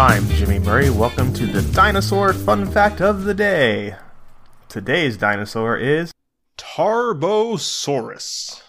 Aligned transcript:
I'm 0.00 0.26
Jimmy 0.30 0.58
Murray. 0.58 0.88
Welcome 0.88 1.30
to 1.34 1.44
the 1.44 1.60
Dinosaur 1.74 2.32
Fun 2.32 2.64
Fact 2.64 3.02
of 3.02 3.24
the 3.24 3.34
Day. 3.34 3.96
Today's 4.70 5.18
dinosaur 5.18 5.76
is 5.76 6.10
Tarbosaurus. 6.56 8.62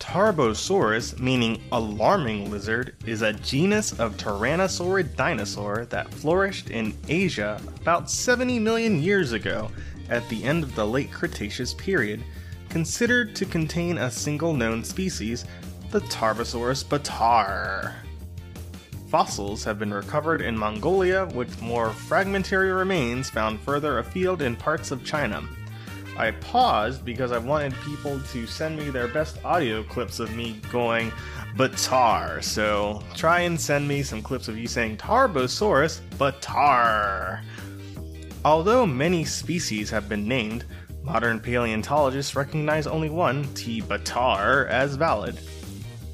Tarbosaurus, 0.00 1.16
meaning 1.20 1.62
alarming 1.70 2.50
lizard, 2.50 2.96
is 3.06 3.22
a 3.22 3.34
genus 3.34 3.92
of 4.00 4.16
tyrannosaurid 4.16 5.14
dinosaur 5.14 5.86
that 5.90 6.12
flourished 6.12 6.70
in 6.70 6.92
Asia 7.08 7.60
about 7.82 8.10
70 8.10 8.58
million 8.58 9.00
years 9.00 9.30
ago 9.30 9.70
at 10.10 10.28
the 10.28 10.42
end 10.42 10.64
of 10.64 10.74
the 10.74 10.84
late 10.84 11.12
Cretaceous 11.12 11.72
period, 11.72 12.24
considered 12.68 13.36
to 13.36 13.46
contain 13.46 13.98
a 13.98 14.10
single 14.10 14.54
known 14.54 14.82
species, 14.82 15.44
the 15.92 16.00
Tarbosaurus 16.00 16.84
bataar. 16.84 17.94
Fossils 19.12 19.62
have 19.64 19.78
been 19.78 19.92
recovered 19.92 20.40
in 20.40 20.56
Mongolia, 20.56 21.26
with 21.34 21.60
more 21.60 21.90
fragmentary 21.90 22.72
remains 22.72 23.28
found 23.28 23.60
further 23.60 23.98
afield 23.98 24.40
in 24.40 24.56
parts 24.56 24.90
of 24.90 25.04
China. 25.04 25.46
I 26.16 26.30
paused 26.30 27.04
because 27.04 27.30
I 27.30 27.36
wanted 27.36 27.74
people 27.84 28.18
to 28.18 28.46
send 28.46 28.78
me 28.78 28.88
their 28.88 29.08
best 29.08 29.36
audio 29.44 29.82
clips 29.82 30.18
of 30.18 30.34
me 30.34 30.58
going 30.70 31.12
Bataar. 31.58 32.42
So 32.42 33.02
try 33.14 33.40
and 33.40 33.60
send 33.60 33.86
me 33.86 34.02
some 34.02 34.22
clips 34.22 34.48
of 34.48 34.56
you 34.56 34.66
saying 34.66 34.96
Tarbosaurus 34.96 36.00
Bataar. 36.16 37.42
Although 38.46 38.86
many 38.86 39.26
species 39.26 39.90
have 39.90 40.08
been 40.08 40.26
named, 40.26 40.64
modern 41.02 41.38
paleontologists 41.38 42.34
recognize 42.34 42.86
only 42.86 43.10
one, 43.10 43.44
T. 43.52 43.82
bataar, 43.82 44.70
as 44.70 44.94
valid. 44.94 45.38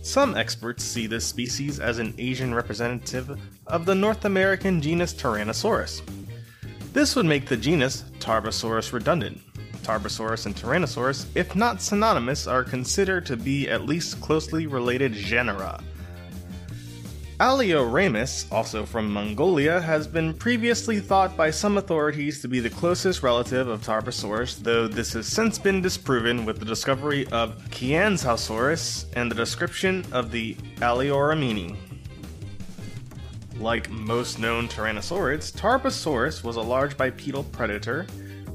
Some 0.09 0.39
experts 0.39 0.83
see 0.83 1.07
this 1.07 1.27
species 1.27 1.81
as 1.81 1.99
an 1.99 2.15
Asian 2.17 2.55
representative 2.55 3.39
of 3.67 3.85
the 3.85 3.95
North 3.95 4.25
American 4.25 4.81
genus 4.81 5.13
Tyrannosaurus. 5.13 6.01
This 6.95 7.15
would 7.15 7.27
make 7.27 7.45
the 7.45 7.59
genus 7.59 8.05
Tarbosaurus 8.19 8.95
redundant. 8.95 9.39
Tarbosaurus 9.83 10.47
and 10.47 10.57
Tyrannosaurus, 10.57 11.27
if 11.35 11.55
not 11.55 11.83
synonymous, 11.83 12.47
are 12.47 12.65
considered 12.65 13.27
to 13.27 13.37
be 13.37 13.69
at 13.69 13.85
least 13.85 14.19
closely 14.23 14.67
related 14.67 15.13
genera. 15.13 15.79
Alioramus, 17.41 18.51
also 18.51 18.85
from 18.85 19.13
Mongolia, 19.13 19.81
has 19.81 20.09
been 20.09 20.35
previously 20.35 20.99
thought 20.99 21.37
by 21.37 21.53
some 21.53 21.79
authorities 21.79 22.43
to 22.43 22.49
be 22.49 22.59
the 22.59 22.69
closest 22.69 23.23
relative 23.23 23.69
of 23.69 23.81
Tarbosaurus, 23.81 24.61
though 24.61 24.89
this 24.89 25.13
has 25.13 25.29
since 25.29 25.57
been 25.57 25.81
disproven 25.81 26.45
with 26.45 26.59
the 26.59 26.65
discovery 26.65 27.29
of 27.29 27.57
Qianzhousaurus 27.71 29.05
and 29.15 29.31
the 29.31 29.37
description 29.37 30.05
of 30.11 30.33
the 30.33 30.55
Alioramini. 30.79 31.77
Like 33.61 33.89
most 33.89 34.41
known 34.41 34.67
tyrannosaurids, 34.67 35.53
Tarbosaurus 35.53 36.43
was 36.43 36.57
a 36.57 36.61
large 36.61 36.97
bipedal 36.97 37.45
predator, 37.45 38.05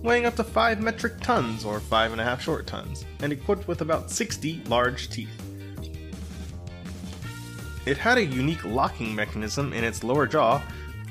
weighing 0.02 0.26
up 0.26 0.36
to 0.36 0.44
5 0.44 0.82
metric 0.82 1.22
tons 1.22 1.64
or 1.64 1.80
5.5 1.80 2.40
short 2.42 2.68
tons, 2.68 3.06
and 3.22 3.32
equipped 3.32 3.66
with 3.66 3.80
about 3.80 4.12
60 4.12 4.62
large 4.68 5.10
teeth. 5.10 5.53
It 7.86 7.98
had 7.98 8.18
a 8.18 8.26
unique 8.26 8.64
locking 8.64 9.14
mechanism 9.14 9.74
in 9.74 9.84
its 9.84 10.04
lower 10.04 10.26
jaw, 10.26 10.62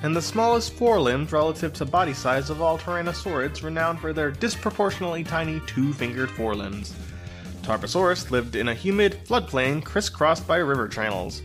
and 0.03 0.17
the 0.17 0.23
smallest 0.23 0.73
forelimbs 0.73 1.31
relative 1.31 1.73
to 1.75 1.85
body 1.85 2.15
size 2.15 2.51
of 2.51 2.63
all 2.63 2.79
tyrannosaurids, 2.79 3.63
renowned 3.63 4.01
for 4.01 4.13
their 4.13 4.31
disproportionately 4.31 5.23
tiny 5.23 5.61
two 5.67 5.93
fingered 5.93 6.31
forelimbs. 6.31 6.95
Tarbosaurus 7.63 8.31
lived 8.31 8.57
in 8.57 8.69
a 8.69 8.75
humid 8.75 9.21
floodplain 9.25 9.85
crisscrossed 9.85 10.47
by 10.47 10.57
river 10.57 10.89
channels. 10.89 11.43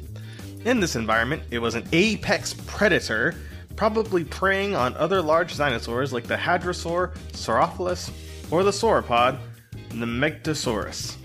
In 0.65 0.79
this 0.79 0.95
environment, 0.95 1.43
it 1.51 1.59
was 1.59 1.75
an 1.75 1.87
apex 1.91 2.55
predator, 2.65 3.35
probably 3.75 4.23
preying 4.23 4.75
on 4.75 4.95
other 4.95 5.21
large 5.21 5.55
dinosaurs 5.55 6.11
like 6.11 6.25
the 6.25 6.35
hadrosaur, 6.35 7.15
Saurolophus, 7.33 8.11
or 8.49 8.63
the 8.63 8.71
sauropod, 8.71 9.37
Nemegtosaurus. 9.89 11.17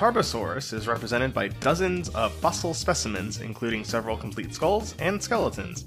Tarbosaurus 0.00 0.72
is 0.72 0.88
represented 0.88 1.34
by 1.34 1.48
dozens 1.48 2.08
of 2.14 2.32
fossil 2.32 2.72
specimens, 2.72 3.42
including 3.42 3.84
several 3.84 4.16
complete 4.16 4.54
skulls 4.54 4.94
and 4.98 5.22
skeletons. 5.22 5.84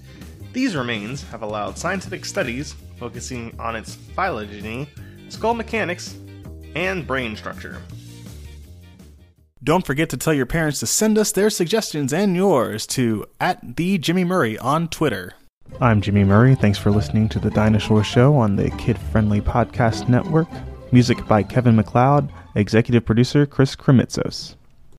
These 0.51 0.75
remains 0.75 1.23
have 1.29 1.41
allowed 1.41 1.79
scientific 1.79 2.23
studies 2.23 2.75
focusing 2.99 3.59
on 3.59 3.75
its 3.75 3.95
phylogeny, 3.95 4.87
skull 5.29 5.55
mechanics, 5.55 6.15
and 6.75 7.07
brain 7.07 7.35
structure. 7.35 7.81
Don't 9.63 9.83
forget 9.83 10.11
to 10.11 10.17
tell 10.17 10.35
your 10.35 10.45
parents 10.45 10.79
to 10.81 10.85
send 10.85 11.17
us 11.17 11.31
their 11.31 11.49
suggestions 11.49 12.13
and 12.13 12.35
yours 12.35 12.85
to 12.85 13.25
at 13.41 13.77
the 13.77 13.97
Jimmy 13.97 14.25
Murray 14.25 14.59
on 14.59 14.89
Twitter. 14.89 15.33
I'm 15.81 16.01
Jimmy 16.01 16.23
Murray. 16.23 16.53
Thanks 16.53 16.77
for 16.77 16.91
listening 16.91 17.29
to 17.29 17.39
the 17.39 17.49
Dinosaur 17.49 18.03
Show 18.03 18.35
on 18.35 18.57
the 18.57 18.69
Kid 18.77 18.99
Friendly 19.11 19.41
Podcast 19.41 20.07
Network. 20.07 20.49
Music 20.91 21.25
by 21.27 21.41
Kevin 21.41 21.75
MacLeod, 21.75 22.31
executive 22.55 23.05
producer 23.05 23.45
Chris 23.45 23.75
Krimitsos. 23.75 24.55